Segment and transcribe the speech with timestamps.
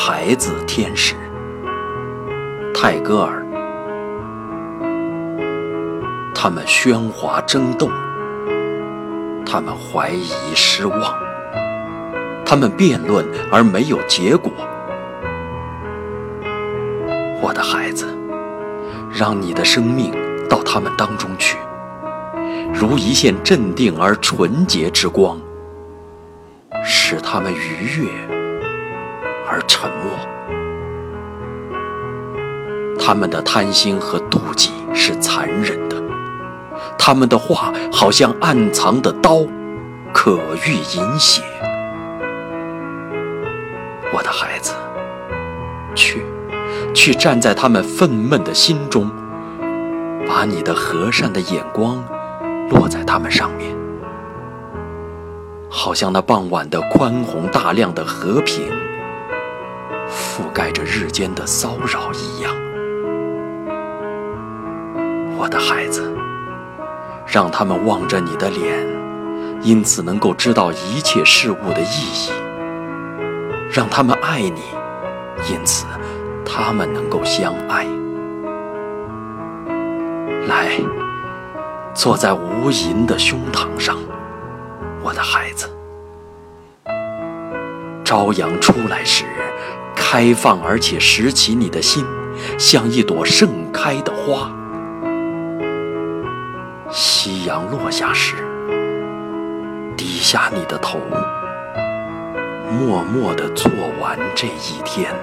[0.00, 1.16] 孩子天使，
[2.72, 3.44] 泰戈尔。
[6.32, 7.90] 他们喧哗争斗，
[9.44, 11.12] 他们怀疑失望，
[12.46, 14.52] 他们辩论而没有结果。
[17.42, 18.06] 我的孩子，
[19.12, 20.12] 让你的生命
[20.48, 21.58] 到他们当中去，
[22.72, 25.40] 如一线镇定而纯洁之光，
[26.84, 28.37] 使他们愉悦
[29.48, 30.12] 而沉默。
[32.98, 35.96] 他们的贪心和妒忌是残忍的。
[36.98, 39.38] 他们的话好像暗藏的刀，
[40.12, 41.42] 可欲饮血。
[44.12, 44.74] 我的孩子，
[45.94, 46.22] 去，
[46.94, 49.10] 去站在他们愤懑的心中，
[50.28, 52.04] 把你的和善的眼光
[52.70, 53.74] 落在他们上面，
[55.70, 58.66] 好像那傍晚的宽宏大量的和平，
[60.10, 62.54] 覆盖着日间的骚扰一样。
[65.36, 66.14] 我的孩子。
[67.30, 68.86] 让他们望着你的脸，
[69.60, 72.32] 因此能够知道一切事物的意义；
[73.70, 74.62] 让他们爱你，
[75.52, 75.84] 因此
[76.42, 77.84] 他们能够相爱。
[80.46, 80.80] 来，
[81.92, 83.98] 坐在无垠的胸膛上，
[85.02, 85.68] 我的孩子。
[88.06, 89.26] 朝阳出来时，
[90.10, 92.02] 开放而且拾起你的心，
[92.58, 94.50] 像一朵盛开的花。
[96.90, 98.36] 夕阳落下时，
[99.98, 100.98] 低下你的头，
[102.70, 103.70] 默默地做
[104.00, 105.14] 完这一天。